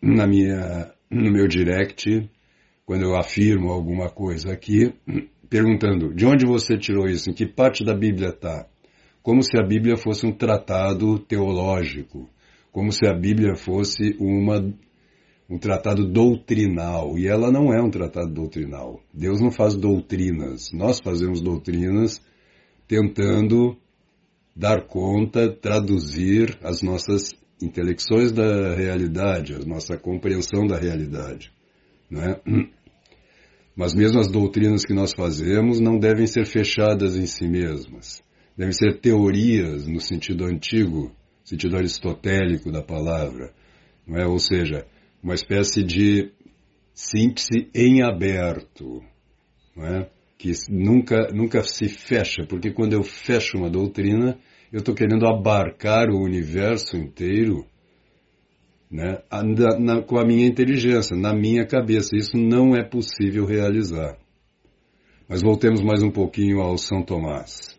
na 0.00 0.26
minha, 0.26 0.90
no 1.10 1.30
meu 1.30 1.46
direct, 1.46 2.28
quando 2.84 3.02
eu 3.02 3.16
afirmo 3.16 3.70
alguma 3.70 4.08
coisa 4.08 4.52
aqui, 4.52 4.92
perguntando 5.50 6.14
de 6.14 6.24
onde 6.24 6.46
você 6.46 6.78
tirou 6.78 7.06
isso, 7.06 7.30
em 7.30 7.34
que 7.34 7.46
parte 7.46 7.84
da 7.84 7.94
Bíblia 7.94 8.28
está? 8.28 8.66
Como 9.22 9.42
se 9.42 9.58
a 9.58 9.62
Bíblia 9.62 9.96
fosse 9.96 10.24
um 10.24 10.32
tratado 10.32 11.18
teológico, 11.18 12.28
como 12.70 12.92
se 12.92 13.06
a 13.06 13.12
Bíblia 13.12 13.56
fosse 13.56 14.16
uma, 14.18 14.72
um 15.48 15.58
tratado 15.58 16.06
doutrinal. 16.06 17.18
E 17.18 17.26
ela 17.26 17.50
não 17.50 17.72
é 17.72 17.80
um 17.80 17.90
tratado 17.90 18.32
doutrinal. 18.32 19.00
Deus 19.12 19.40
não 19.40 19.50
faz 19.50 19.74
doutrinas. 19.76 20.70
Nós 20.72 21.00
fazemos 21.00 21.40
doutrinas 21.40 22.20
tentando 22.88 23.76
dar 24.54 24.86
conta, 24.86 25.50
traduzir 25.50 26.58
as 26.62 26.82
nossas 26.82 27.34
intelecções 27.62 28.32
da 28.32 28.74
realidade, 28.74 29.54
a 29.54 29.58
nossa 29.60 29.96
compreensão 29.96 30.66
da 30.66 30.76
realidade. 30.76 31.52
Não 32.10 32.22
é? 32.22 32.40
Mas 33.76 33.94
mesmo 33.94 34.18
as 34.18 34.28
doutrinas 34.28 34.84
que 34.84 34.94
nós 34.94 35.12
fazemos 35.12 35.80
não 35.80 35.98
devem 35.98 36.26
ser 36.26 36.46
fechadas 36.46 37.16
em 37.16 37.26
si 37.26 37.46
mesmas. 37.46 38.22
Devem 38.56 38.72
ser 38.72 39.00
teorias 39.00 39.86
no 39.86 40.00
sentido 40.00 40.46
antigo, 40.46 41.12
sentido 41.44 41.76
aristotélico 41.76 42.72
da 42.72 42.82
palavra. 42.82 43.52
Não 44.06 44.16
é? 44.16 44.26
Ou 44.26 44.38
seja, 44.38 44.86
uma 45.26 45.34
espécie 45.34 45.82
de 45.82 46.30
síntese 46.94 47.68
em 47.74 48.00
aberto, 48.00 49.02
é? 49.76 50.08
que 50.38 50.52
nunca, 50.70 51.32
nunca 51.32 51.64
se 51.64 51.88
fecha, 51.88 52.46
porque 52.48 52.70
quando 52.70 52.92
eu 52.92 53.02
fecho 53.02 53.58
uma 53.58 53.68
doutrina, 53.68 54.38
eu 54.72 54.78
estou 54.78 54.94
querendo 54.94 55.26
abarcar 55.26 56.10
o 56.10 56.22
universo 56.22 56.96
inteiro 56.96 57.66
né, 58.88 59.20
na, 59.28 59.78
na, 59.80 60.02
com 60.02 60.16
a 60.16 60.24
minha 60.24 60.46
inteligência, 60.46 61.16
na 61.16 61.34
minha 61.34 61.66
cabeça. 61.66 62.16
Isso 62.16 62.36
não 62.36 62.76
é 62.76 62.84
possível 62.84 63.44
realizar. 63.44 64.16
Mas 65.28 65.42
voltemos 65.42 65.82
mais 65.82 66.04
um 66.04 66.10
pouquinho 66.10 66.60
ao 66.60 66.78
São 66.78 67.02
Tomás. 67.02 67.76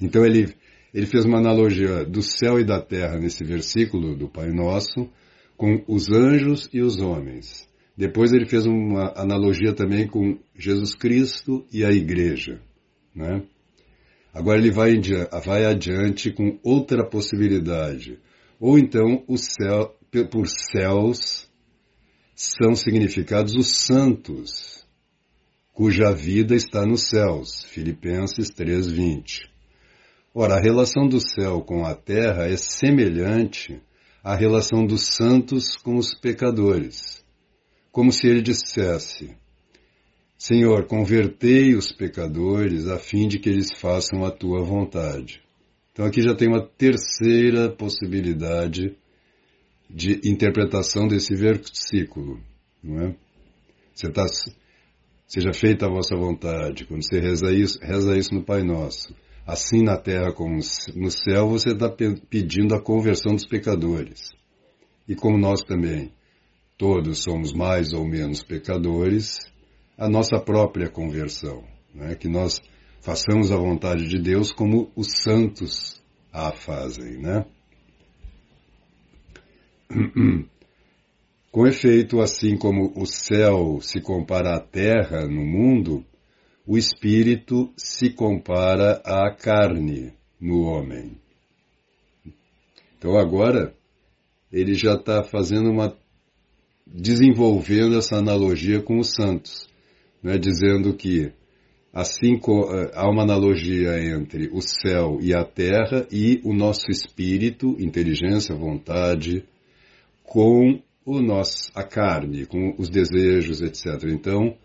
Então 0.00 0.24
ele, 0.24 0.54
ele 0.94 1.06
fez 1.06 1.24
uma 1.24 1.38
analogia 1.38 2.04
do 2.04 2.22
céu 2.22 2.60
e 2.60 2.64
da 2.64 2.80
terra 2.80 3.18
nesse 3.18 3.42
versículo 3.42 4.14
do 4.14 4.28
Pai 4.28 4.52
Nosso 4.52 5.10
com 5.56 5.82
os 5.86 6.10
anjos 6.10 6.68
e 6.72 6.80
os 6.80 7.00
homens. 7.00 7.68
Depois 7.96 8.32
ele 8.32 8.46
fez 8.46 8.66
uma 8.66 9.12
analogia 9.16 9.72
também 9.72 10.06
com 10.06 10.38
Jesus 10.56 10.94
Cristo 10.94 11.64
e 11.72 11.84
a 11.84 11.90
igreja. 11.90 12.60
Né? 13.14 13.42
Agora 14.32 14.58
ele 14.58 14.72
vai, 14.72 14.94
vai 15.44 15.64
adiante 15.64 16.32
com 16.32 16.58
outra 16.62 17.08
possibilidade. 17.08 18.18
Ou 18.58 18.78
então, 18.78 19.22
o 19.28 19.36
céu, 19.36 19.94
por 20.30 20.46
céus, 20.48 21.48
são 22.34 22.74
significados 22.74 23.54
os 23.54 23.76
santos, 23.86 24.84
cuja 25.72 26.12
vida 26.12 26.54
está 26.54 26.84
nos 26.84 27.08
céus. 27.08 27.62
Filipenses 27.64 28.50
3:20. 28.50 29.48
Ora, 30.34 30.56
a 30.56 30.60
relação 30.60 31.06
do 31.06 31.20
céu 31.20 31.60
com 31.60 31.84
a 31.84 31.94
terra 31.94 32.48
é 32.48 32.56
semelhante 32.56 33.80
à 34.24 34.34
relação 34.34 34.86
dos 34.86 35.14
santos 35.14 35.76
com 35.76 35.96
os 35.96 36.14
pecadores, 36.14 37.22
como 37.92 38.10
se 38.10 38.26
ele 38.26 38.40
dissesse: 38.40 39.36
Senhor, 40.38 40.86
convertei 40.86 41.74
os 41.74 41.92
pecadores 41.92 42.88
a 42.88 42.98
fim 42.98 43.28
de 43.28 43.38
que 43.38 43.50
eles 43.50 43.68
façam 43.78 44.24
a 44.24 44.30
tua 44.30 44.64
vontade. 44.64 45.42
Então 45.92 46.06
aqui 46.06 46.22
já 46.22 46.34
tem 46.34 46.48
uma 46.48 46.66
terceira 46.66 47.70
possibilidade 47.70 48.96
de 49.88 50.20
interpretação 50.24 51.06
desse 51.06 51.36
versículo, 51.36 52.40
não 52.82 53.00
é? 53.00 53.16
Você 53.94 54.08
está 54.08 54.24
seja 55.26 55.52
feita 55.52 55.86
a 55.86 55.90
vossa 55.90 56.16
vontade, 56.16 56.84
quando 56.86 57.02
você 57.02 57.20
reza 57.20 57.52
isso, 57.52 57.78
reza 57.80 58.16
isso 58.16 58.34
no 58.34 58.42
Pai 58.44 58.62
Nosso, 58.62 59.14
assim 59.46 59.82
na 59.82 59.96
terra 59.96 60.32
como 60.32 60.58
no 60.94 61.10
céu, 61.10 61.48
você 61.48 61.70
está 61.70 61.88
pedindo 62.28 62.74
a 62.74 62.80
conversão 62.80 63.34
dos 63.34 63.46
pecadores. 63.46 64.32
E 65.06 65.14
como 65.14 65.38
nós 65.38 65.62
também, 65.62 66.12
todos 66.78 67.22
somos 67.22 67.52
mais 67.52 67.92
ou 67.92 68.06
menos 68.06 68.42
pecadores, 68.42 69.38
a 69.98 70.08
nossa 70.08 70.40
própria 70.40 70.88
conversão, 70.88 71.62
né? 71.94 72.14
que 72.14 72.28
nós 72.28 72.60
façamos 73.00 73.52
a 73.52 73.56
vontade 73.56 74.08
de 74.08 74.18
Deus 74.18 74.50
como 74.50 74.90
os 74.96 75.08
santos 75.22 76.02
a 76.32 76.50
fazem, 76.52 77.18
né? 77.18 77.44
Com 81.52 81.66
efeito, 81.66 82.20
assim 82.20 82.56
como 82.56 82.92
o 82.96 83.06
céu 83.06 83.78
se 83.80 84.00
compara 84.00 84.56
à 84.56 84.60
terra 84.60 85.28
no 85.28 85.44
mundo, 85.44 86.04
o 86.66 86.78
espírito 86.78 87.72
se 87.76 88.10
compara 88.10 89.02
à 89.04 89.34
carne 89.34 90.12
no 90.40 90.62
homem. 90.62 91.18
Então 92.96 93.18
agora 93.18 93.74
ele 94.50 94.74
já 94.74 94.94
está 94.94 95.22
fazendo 95.22 95.70
uma 95.70 95.96
desenvolvendo 96.86 97.98
essa 97.98 98.16
analogia 98.16 98.80
com 98.80 98.98
os 98.98 99.14
santos, 99.14 99.68
né, 100.22 100.38
dizendo 100.38 100.94
que 100.94 101.32
assim 101.92 102.34
eh, 102.34 102.90
há 102.94 103.08
uma 103.10 103.22
analogia 103.22 103.98
entre 104.00 104.48
o 104.52 104.60
céu 104.60 105.18
e 105.20 105.34
a 105.34 105.44
terra 105.44 106.06
e 106.10 106.40
o 106.44 106.52
nosso 106.54 106.90
espírito, 106.90 107.76
inteligência, 107.78 108.54
vontade, 108.54 109.44
com 110.22 110.80
o 111.04 111.20
nosso, 111.20 111.70
a 111.74 111.84
carne, 111.84 112.46
com 112.46 112.74
os 112.78 112.88
desejos, 112.88 113.60
etc. 113.60 114.04
Então, 114.08 114.56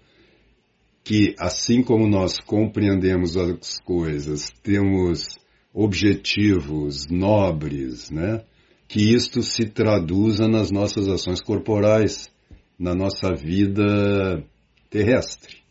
que 1.09 1.33
assim 1.39 1.81
como 1.81 2.07
nós 2.07 2.37
compreendemos 2.37 3.35
as 3.35 3.79
coisas, 3.79 4.51
temos 4.61 5.39
objetivos 5.73 7.07
nobres, 7.09 8.11
né? 8.11 8.43
Que 8.87 9.15
isto 9.15 9.41
se 9.41 9.65
traduza 9.65 10.47
nas 10.47 10.69
nossas 10.69 11.07
ações 11.07 11.41
corporais, 11.41 12.31
na 12.77 12.93
nossa 12.93 13.33
vida 13.33 14.45
terrestre, 14.87 15.63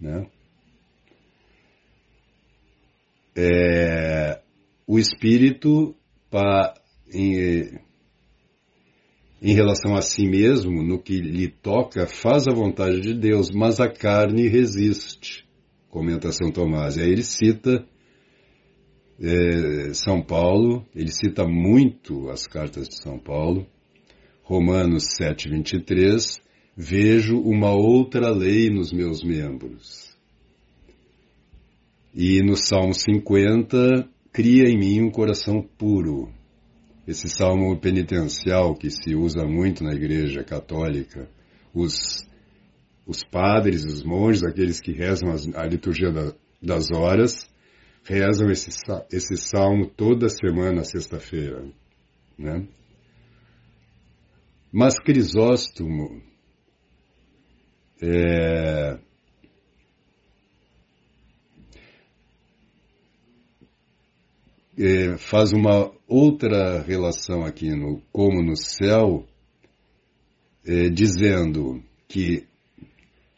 né? 0.00 0.26
É, 3.36 4.40
o 4.84 4.98
espírito, 4.98 5.94
pa, 6.28 6.74
em, 7.14 7.78
em 9.42 9.54
relação 9.54 9.96
a 9.96 10.02
si 10.02 10.24
mesmo, 10.24 10.84
no 10.84 11.02
que 11.02 11.20
lhe 11.20 11.48
toca, 11.48 12.06
faz 12.06 12.46
a 12.46 12.54
vontade 12.54 13.00
de 13.00 13.12
Deus, 13.12 13.50
mas 13.50 13.80
a 13.80 13.88
carne 13.88 14.46
resiste, 14.46 15.44
comenta 15.90 16.30
São 16.30 16.52
Tomás. 16.52 16.96
E 16.96 17.00
aí 17.00 17.10
ele 17.10 17.24
cita 17.24 17.84
é, 19.20 19.92
São 19.94 20.22
Paulo, 20.22 20.86
ele 20.94 21.10
cita 21.10 21.44
muito 21.44 22.30
as 22.30 22.46
cartas 22.46 22.88
de 22.88 23.02
São 23.02 23.18
Paulo, 23.18 23.66
Romanos 24.44 25.06
7, 25.16 25.48
23, 25.48 26.40
vejo 26.76 27.36
uma 27.40 27.72
outra 27.72 28.30
lei 28.30 28.70
nos 28.70 28.92
meus 28.92 29.24
membros. 29.24 30.16
E 32.14 32.40
no 32.44 32.56
Salmo 32.56 32.94
50, 32.94 34.08
cria 34.32 34.68
em 34.68 34.78
mim 34.78 35.00
um 35.00 35.10
coração 35.10 35.60
puro, 35.62 36.28
esse 37.06 37.28
salmo 37.28 37.76
penitencial 37.78 38.74
que 38.74 38.90
se 38.90 39.14
usa 39.14 39.44
muito 39.44 39.82
na 39.82 39.92
Igreja 39.92 40.44
Católica, 40.44 41.28
os, 41.74 42.24
os 43.06 43.24
padres, 43.24 43.84
os 43.84 44.02
monges, 44.02 44.44
aqueles 44.44 44.80
que 44.80 44.92
rezam 44.92 45.30
a 45.56 45.66
liturgia 45.66 46.12
da, 46.12 46.32
das 46.62 46.86
horas, 46.94 47.48
rezam 48.04 48.50
esse, 48.50 48.70
esse 49.10 49.36
salmo 49.36 49.86
toda 49.86 50.28
semana, 50.28 50.84
sexta-feira. 50.84 51.64
Né? 52.38 52.66
Mas 54.70 54.94
Crisóstomo 54.98 56.22
é, 58.00 58.98
é, 64.78 65.16
faz 65.18 65.52
uma 65.52 65.90
outra 66.08 66.80
relação 66.82 67.44
aqui 67.44 67.70
no 67.70 68.00
como 68.12 68.42
no 68.42 68.56
céu, 68.56 69.26
é, 70.66 70.88
dizendo 70.88 71.82
que 72.08 72.44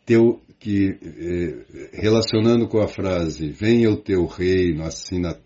teu 0.06 0.40
que 0.58 0.98
é, 1.02 2.00
relacionando 2.00 2.66
com 2.66 2.80
a 2.80 2.88
frase 2.88 3.50
venha 3.50 3.90
o 3.90 3.96
teu 3.96 4.24
reino 4.24 4.82
assim 4.82 5.20
na 5.20 5.36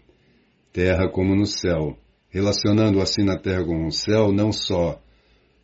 terra 0.72 1.08
como 1.10 1.34
no 1.34 1.46
céu, 1.46 1.98
relacionando 2.28 3.00
assim 3.00 3.24
na 3.24 3.36
terra 3.36 3.64
como 3.64 3.84
no 3.84 3.92
céu, 3.92 4.30
não 4.30 4.52
só 4.52 5.00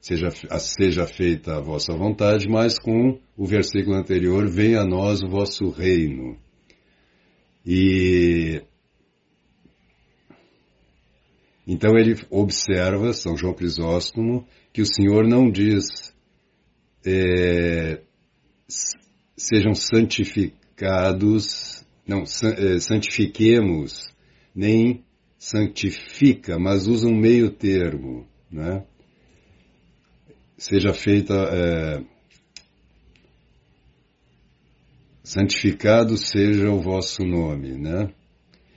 seja, 0.01 0.29
seja 0.59 1.07
feita 1.07 1.57
a 1.57 1.61
vossa 1.61 1.95
vontade, 1.95 2.47
mas 2.49 2.79
com 2.79 3.19
o 3.37 3.47
versículo 3.47 3.97
anterior, 3.97 4.47
venha 4.49 4.81
a 4.81 4.87
nós 4.87 5.23
o 5.23 5.29
vosso 5.29 5.71
reino. 5.71 6.37
E 7.65 8.61
então 11.67 11.97
ele 11.97 12.17
observa, 12.31 13.13
São 13.13 13.37
João 13.37 13.55
Crisóstomo, 13.55 14.47
que 14.73 14.83
o 14.83 14.87
Senhor 14.87 15.27
não 15.27 15.51
diz 15.51 16.15
é, 17.07 18.01
sejam 19.37 19.75
santificados, 19.75 21.85
não, 22.07 22.23
é, 22.23 22.79
santifiquemos, 22.79 24.09
nem 24.55 25.05
santifica, 25.39 26.59
mas 26.59 26.87
usa 26.87 27.07
um 27.07 27.17
meio 27.17 27.51
termo, 27.51 28.27
né? 28.51 28.85
Seja 30.57 30.95
feita, 30.95 31.35
é, 31.35 32.03
santificado 35.23 36.17
seja 36.17 36.71
o 36.71 36.81
vosso 36.81 37.23
nome, 37.25 37.77
né? 37.77 38.11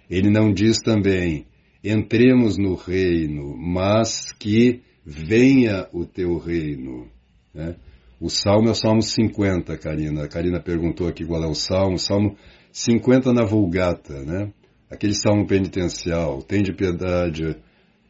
Ele 0.09 0.29
não 0.29 0.51
diz 0.51 0.79
também, 0.79 1.45
entremos 1.89 2.57
no 2.57 2.75
reino, 2.75 3.55
mas 3.57 4.31
que 4.33 4.81
venha 5.05 5.87
o 5.93 6.05
teu 6.05 6.37
reino. 6.37 7.07
Né? 7.53 7.75
O 8.19 8.29
salmo 8.29 8.67
é 8.67 8.71
o 8.71 8.75
salmo 8.75 9.01
50, 9.01 9.77
Karina. 9.77 10.23
A 10.23 10.27
Karina 10.27 10.59
perguntou 10.59 11.07
aqui 11.07 11.23
qual 11.25 11.43
é 11.43 11.47
o 11.47 11.53
salmo. 11.53 11.95
O 11.95 11.99
salmo 11.99 12.35
50 12.71 13.31
na 13.31 13.45
Vulgata, 13.45 14.23
né? 14.23 14.51
Aquele 14.89 15.13
salmo 15.13 15.45
penitencial. 15.45 16.41
Tem 16.41 16.63
de 16.63 16.73
piedade, 16.73 17.55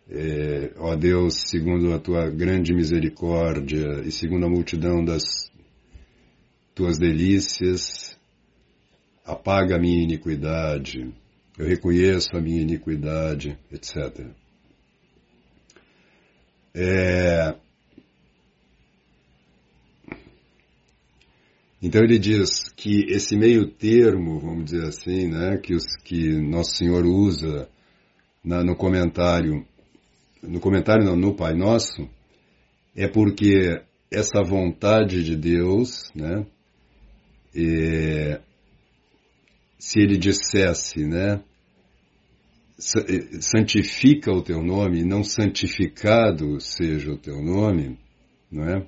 é, 0.10 0.72
ó 0.78 0.96
Deus, 0.96 1.36
segundo 1.50 1.94
a 1.94 2.00
tua 2.00 2.30
grande 2.30 2.74
misericórdia 2.74 4.02
e 4.06 4.12
segundo 4.12 4.46
a 4.46 4.50
multidão 4.50 5.04
das 5.04 5.24
tuas 6.74 6.98
delícias, 6.98 8.18
apaga 9.26 9.76
a 9.76 9.80
minha 9.80 10.04
iniquidade 10.04 11.13
eu 11.58 11.65
reconheço 11.65 12.36
a 12.36 12.41
minha 12.41 12.62
iniquidade, 12.62 13.58
etc. 13.72 14.28
É... 16.74 17.56
Então 21.82 22.04
ele 22.04 22.20
diz 22.20 22.70
que 22.76 23.06
esse 23.10 23.36
meio 23.36 23.70
termo, 23.72 24.39
vamos 24.39 24.65
dizer 24.65 24.86
assim, 24.86 25.28
né, 25.28 25.58
que, 25.58 25.74
os, 25.74 25.86
que 26.04 26.39
Nosso 26.39 26.76
Senhor 26.76 27.06
usa 27.06 27.70
na, 28.43 28.63
no 28.63 28.76
comentário, 28.76 29.65
no 30.41 30.60
comentário 30.60 31.06
não, 31.06 31.15
no 31.15 31.36
Pai 31.36 31.54
Nosso, 31.54 32.08
é 32.96 33.08
porque 33.08 33.82
essa 34.12 34.43
vontade 34.43 35.24
de 35.24 35.36
Deus, 35.36 36.12
né, 36.15 36.46
é, 37.56 38.41
se 39.78 40.00
ele 40.00 40.17
dissesse, 40.17 41.06
né, 41.06 41.41
santifica 42.78 44.32
o 44.32 44.42
teu 44.42 44.62
nome, 44.62 45.04
não 45.04 45.24
santificado 45.24 46.60
seja 46.60 47.12
o 47.12 47.18
teu 47.18 47.42
nome, 47.42 47.98
não 48.52 48.63
é? 48.63 48.88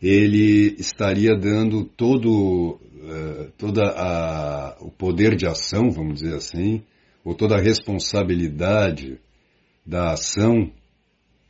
Ele 0.00 0.74
estaria 0.78 1.36
dando 1.36 1.84
todo, 1.84 2.80
uh, 2.80 3.50
toda 3.58 3.82
a, 3.90 4.76
o 4.80 4.90
poder 4.90 5.36
de 5.36 5.46
ação, 5.46 5.90
vamos 5.90 6.20
dizer 6.20 6.36
assim, 6.36 6.82
ou 7.24 7.34
toda 7.34 7.56
a 7.56 7.60
responsabilidade 7.60 9.20
da 9.84 10.12
ação 10.12 10.72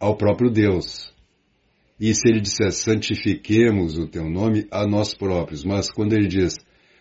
ao 0.00 0.16
próprio 0.16 0.50
Deus. 0.50 1.12
E 2.00 2.14
se 2.14 2.28
ele 2.28 2.40
disser 2.40 2.72
santifiquemos 2.72 3.98
o 3.98 4.06
teu 4.06 4.30
nome 4.30 4.66
a 4.70 4.86
nós 4.86 5.14
próprios, 5.14 5.64
mas 5.64 5.90
quando 5.90 6.14
ele 6.14 6.26
diz 6.26 6.56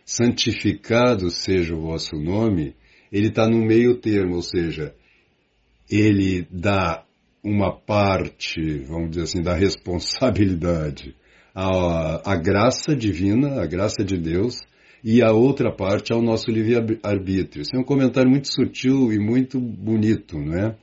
santificado 0.06 1.30
seja 1.30 1.76
o 1.76 1.82
vosso 1.82 2.16
nome, 2.16 2.76
ele 3.12 3.28
está 3.28 3.48
no 3.48 3.58
meio 3.66 3.96
termo, 3.96 4.36
ou 4.36 4.42
seja, 4.42 4.94
ele 5.90 6.48
dá 6.52 7.04
uma 7.44 7.72
parte, 7.72 8.80
vamos 8.80 9.12
dizer 9.12 9.24
assim, 9.24 9.42
da 9.42 9.54
responsabilidade 9.54 11.16
a, 11.60 12.34
a 12.34 12.36
graça 12.36 12.96
divina, 12.96 13.60
a 13.60 13.66
graça 13.66 14.04
de 14.04 14.16
Deus, 14.16 14.60
e 15.04 15.24
a 15.24 15.32
outra 15.32 15.72
parte 15.72 16.14
ao 16.14 16.22
nosso 16.22 16.52
livre-arbítrio. 16.52 17.64
Isso 17.64 17.76
é 17.76 17.80
um 17.80 17.84
comentário 17.84 18.30
muito 18.30 18.48
sutil 18.54 19.12
e 19.12 19.18
muito 19.18 19.60
bonito, 19.60 20.38
não 20.38 20.54
é? 20.54 20.76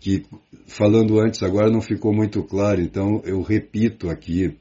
Que, 0.00 0.22
falando 0.66 1.20
antes, 1.20 1.42
agora 1.42 1.70
não 1.70 1.82
ficou 1.82 2.14
muito 2.14 2.42
claro, 2.42 2.80
então 2.80 3.20
eu 3.24 3.42
repito 3.42 4.08
aqui, 4.08 4.56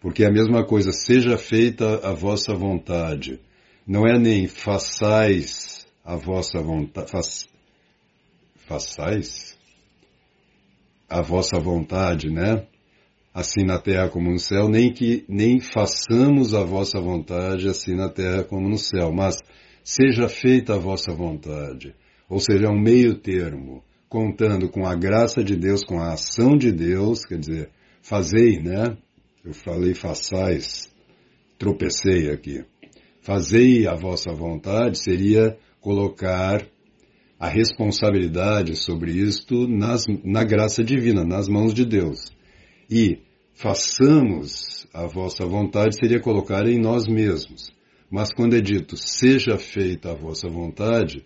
porque 0.00 0.24
é 0.24 0.26
a 0.26 0.32
mesma 0.32 0.64
coisa, 0.64 0.90
seja 0.90 1.38
feita 1.38 2.00
a 2.02 2.12
vossa 2.12 2.52
vontade. 2.52 3.38
Não 3.86 4.04
é 4.04 4.18
nem 4.18 4.48
façais 4.48 5.69
a 6.10 6.16
vossa 6.16 6.60
vontade, 6.60 7.08
faç, 7.08 7.48
façais 8.66 9.56
a 11.08 11.22
vossa 11.22 11.56
vontade, 11.60 12.28
né? 12.28 12.66
Assim 13.32 13.64
na 13.64 13.78
terra 13.78 14.08
como 14.08 14.28
no 14.28 14.38
céu, 14.40 14.68
nem 14.68 14.92
que 14.92 15.24
nem 15.28 15.60
façamos 15.60 16.52
a 16.52 16.64
vossa 16.64 17.00
vontade 17.00 17.68
assim 17.68 17.94
na 17.94 18.08
terra 18.08 18.42
como 18.42 18.68
no 18.68 18.76
céu, 18.76 19.12
mas 19.12 19.36
seja 19.84 20.28
feita 20.28 20.74
a 20.74 20.78
vossa 20.78 21.12
vontade. 21.12 21.94
Ou 22.28 22.40
seja, 22.40 22.66
é 22.66 22.68
um 22.68 22.80
meio 22.80 23.14
termo, 23.14 23.84
contando 24.08 24.68
com 24.68 24.84
a 24.84 24.96
graça 24.96 25.44
de 25.44 25.54
Deus, 25.54 25.84
com 25.84 26.00
a 26.00 26.14
ação 26.14 26.56
de 26.56 26.72
Deus, 26.72 27.24
quer 27.24 27.38
dizer, 27.38 27.70
fazei, 28.02 28.58
né? 28.60 28.96
Eu 29.44 29.54
falei 29.54 29.94
façais, 29.94 30.92
tropecei 31.56 32.30
aqui. 32.32 32.64
Fazei 33.20 33.86
a 33.86 33.94
vossa 33.94 34.32
vontade 34.32 34.98
seria 34.98 35.56
colocar 35.80 36.66
a 37.38 37.48
responsabilidade 37.48 38.76
sobre 38.76 39.12
isto 39.12 39.66
nas, 39.66 40.04
na 40.22 40.44
graça 40.44 40.84
divina, 40.84 41.24
nas 41.24 41.48
mãos 41.48 41.72
de 41.72 41.86
Deus. 41.86 42.30
E 42.90 43.18
façamos 43.54 44.86
a 44.92 45.06
vossa 45.06 45.46
vontade 45.46 45.96
seria 45.96 46.20
colocar 46.20 46.66
em 46.66 46.78
nós 46.78 47.06
mesmos. 47.06 47.70
Mas 48.10 48.32
quando 48.32 48.56
é 48.56 48.60
dito 48.60 48.96
seja 48.96 49.56
feita 49.56 50.10
a 50.10 50.14
vossa 50.14 50.48
vontade, 50.48 51.24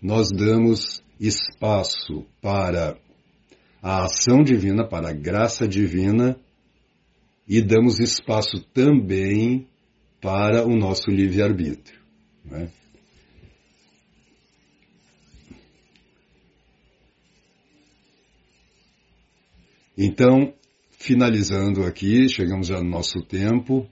nós 0.00 0.28
damos 0.30 1.02
espaço 1.18 2.24
para 2.40 2.96
a 3.82 4.04
ação 4.04 4.42
divina, 4.42 4.86
para 4.86 5.10
a 5.10 5.12
graça 5.12 5.66
divina 5.66 6.38
e 7.48 7.60
damos 7.60 7.98
espaço 7.98 8.60
também 8.72 9.66
para 10.20 10.64
o 10.64 10.76
nosso 10.76 11.10
livre-arbítrio. 11.10 11.98
É? 12.52 12.79
Então, 19.96 20.54
finalizando 20.92 21.84
aqui, 21.84 22.28
chegamos 22.28 22.68
já 22.68 22.80
no 22.80 22.88
nosso 22.88 23.20
tempo. 23.22 23.86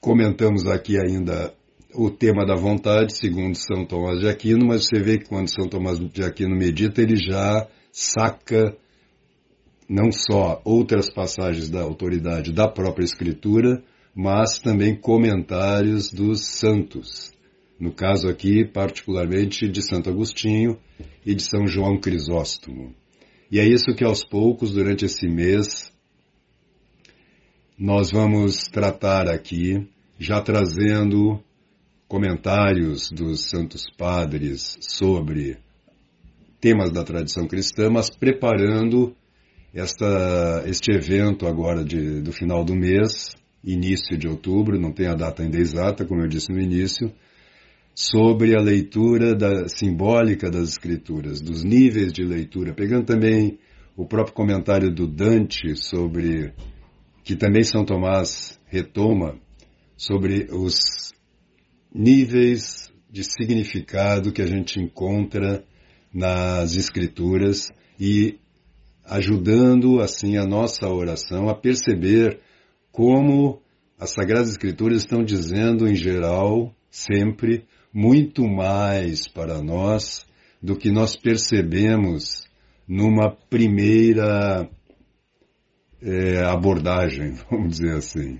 Comentamos 0.00 0.66
aqui 0.66 0.96
ainda 0.98 1.54
o 1.94 2.10
tema 2.10 2.44
da 2.44 2.54
vontade, 2.54 3.16
segundo 3.16 3.56
São 3.56 3.86
Tomás 3.86 4.20
de 4.20 4.28
Aquino, 4.28 4.66
mas 4.66 4.86
você 4.86 5.02
vê 5.02 5.18
que 5.18 5.28
quando 5.28 5.48
São 5.48 5.68
Tomás 5.68 5.98
de 5.98 6.22
Aquino 6.22 6.54
medita, 6.54 7.00
ele 7.00 7.16
já 7.16 7.66
saca 7.90 8.76
não 9.88 10.12
só 10.12 10.60
outras 10.64 11.12
passagens 11.12 11.70
da 11.70 11.80
autoridade 11.80 12.52
da 12.52 12.68
própria 12.68 13.04
Escritura, 13.04 13.82
mas 14.14 14.58
também 14.58 14.94
comentários 14.94 16.10
dos 16.10 16.46
santos. 16.46 17.32
No 17.78 17.92
caso 17.92 18.28
aqui, 18.28 18.64
particularmente 18.64 19.68
de 19.68 19.82
Santo 19.82 20.10
Agostinho 20.10 20.78
e 21.24 21.34
de 21.34 21.42
São 21.42 21.66
João 21.66 21.98
Crisóstomo. 21.98 22.94
E 23.50 23.60
é 23.60 23.64
isso 23.64 23.94
que 23.96 24.04
aos 24.04 24.24
poucos, 24.24 24.72
durante 24.72 25.04
esse 25.04 25.28
mês, 25.28 25.92
nós 27.78 28.10
vamos 28.10 28.66
tratar 28.68 29.28
aqui, 29.28 29.88
já 30.18 30.40
trazendo 30.40 31.40
comentários 32.08 33.10
dos 33.10 33.48
santos 33.48 33.84
padres 33.96 34.76
sobre 34.80 35.58
temas 36.60 36.90
da 36.90 37.04
tradição 37.04 37.46
cristã, 37.46 37.88
mas 37.90 38.10
preparando 38.10 39.14
esta, 39.72 40.64
este 40.66 40.90
evento 40.90 41.46
agora 41.46 41.84
de, 41.84 42.20
do 42.22 42.32
final 42.32 42.64
do 42.64 42.74
mês, 42.74 43.36
início 43.62 44.16
de 44.16 44.26
outubro, 44.26 44.80
não 44.80 44.92
tem 44.92 45.06
a 45.06 45.14
data 45.14 45.42
ainda 45.42 45.58
exata, 45.58 46.04
como 46.04 46.22
eu 46.22 46.28
disse 46.28 46.50
no 46.50 46.60
início, 46.60 47.12
sobre 47.98 48.54
a 48.54 48.60
leitura 48.60 49.34
da, 49.34 49.68
simbólica 49.68 50.50
das 50.50 50.68
escrituras, 50.68 51.40
dos 51.40 51.64
níveis 51.64 52.12
de 52.12 52.22
leitura, 52.22 52.74
pegando 52.74 53.06
também 53.06 53.58
o 53.96 54.04
próprio 54.04 54.34
comentário 54.34 54.94
do 54.94 55.06
Dante 55.06 55.74
sobre 55.74 56.52
que 57.24 57.34
também 57.34 57.62
São 57.62 57.86
Tomás 57.86 58.60
retoma 58.66 59.38
sobre 59.96 60.46
os 60.52 61.14
níveis 61.92 62.92
de 63.10 63.24
significado 63.24 64.30
que 64.30 64.42
a 64.42 64.46
gente 64.46 64.78
encontra 64.78 65.64
nas 66.12 66.76
escrituras 66.76 67.68
e 67.98 68.38
ajudando 69.06 70.00
assim 70.00 70.36
a 70.36 70.44
nossa 70.44 70.86
oração 70.86 71.48
a 71.48 71.54
perceber 71.54 72.40
como 72.92 73.62
as 73.98 74.10
sagradas 74.10 74.50
escrituras 74.50 74.98
estão 74.98 75.24
dizendo 75.24 75.88
em 75.88 75.94
geral 75.94 76.74
sempre 76.90 77.64
muito 77.96 78.46
mais 78.46 79.26
para 79.26 79.62
nós 79.62 80.26
do 80.62 80.76
que 80.76 80.90
nós 80.90 81.16
percebemos 81.16 82.46
numa 82.86 83.30
primeira 83.48 84.68
é, 86.02 86.44
abordagem, 86.44 87.32
vamos 87.50 87.78
dizer 87.78 87.96
assim. 87.96 88.38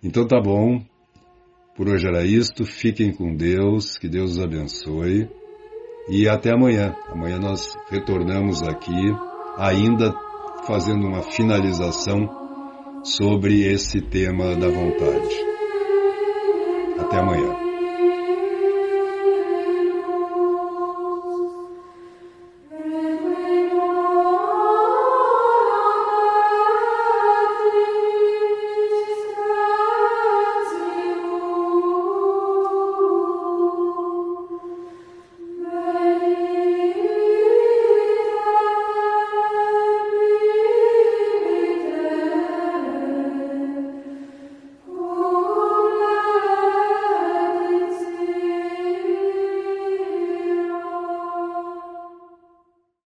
Então 0.00 0.28
tá 0.28 0.40
bom, 0.40 0.80
por 1.74 1.88
hoje 1.88 2.06
era 2.06 2.24
isto, 2.24 2.64
fiquem 2.64 3.12
com 3.12 3.34
Deus, 3.34 3.98
que 3.98 4.08
Deus 4.08 4.36
os 4.36 4.40
abençoe 4.40 5.28
e 6.08 6.28
até 6.28 6.52
amanhã. 6.52 6.94
Amanhã 7.08 7.40
nós 7.40 7.76
retornamos 7.90 8.62
aqui, 8.62 9.12
ainda 9.58 10.14
fazendo 10.68 11.04
uma 11.04 11.22
finalização 11.32 12.28
sobre 13.02 13.64
esse 13.64 14.00
tema 14.00 14.54
da 14.54 14.68
vontade. 14.68 15.34
Até 17.00 17.18
amanhã. 17.18 17.65